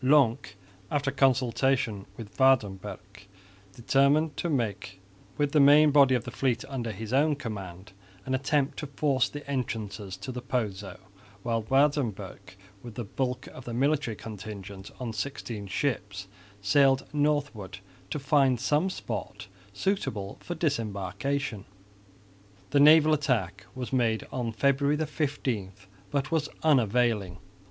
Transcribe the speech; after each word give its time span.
Lonck, 0.03 0.55
after 0.89 1.11
consultation 1.11 2.07
with 2.17 2.35
Waerdenburgh, 2.39 3.27
determined 3.75 4.35
to 4.37 4.49
make 4.49 4.99
with 5.37 5.51
the 5.51 5.59
main 5.59 5.91
body 5.91 6.15
of 6.15 6.23
the 6.23 6.31
fleet 6.31 6.65
under 6.67 6.91
his 6.91 7.13
own 7.13 7.35
command 7.35 7.91
an 8.25 8.33
attempt 8.33 8.79
to 8.79 8.87
force 8.87 9.29
the 9.29 9.47
entrances 9.47 10.17
to 10.17 10.31
the 10.31 10.41
Pozo, 10.41 10.97
while 11.43 11.61
Waerdenburgh, 11.61 12.55
with 12.81 12.95
the 12.95 13.03
bulk 13.03 13.45
of 13.49 13.65
the 13.65 13.75
military 13.75 14.15
contingent 14.15 14.89
on 14.99 15.13
sixteen 15.13 15.67
ships, 15.67 16.27
sailed 16.63 17.05
northwards 17.13 17.79
to 18.09 18.17
find 18.17 18.59
some 18.59 18.89
spot 18.89 19.45
suitable 19.71 20.37
for 20.39 20.55
disembarkation. 20.55 21.63
The 22.71 22.79
naval 22.79 23.13
attack 23.13 23.67
was 23.75 23.93
made 23.93 24.25
on 24.31 24.51
February 24.51 24.97
15, 24.97 25.73
but 26.09 26.31
was 26.31 26.49
unavailing. 26.63 27.37